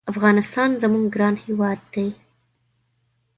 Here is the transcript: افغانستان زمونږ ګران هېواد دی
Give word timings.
افغانستان 0.11 0.69
زمونږ 0.81 1.05
ګران 1.15 1.35
هېواد 1.45 1.79
دی 1.93 2.07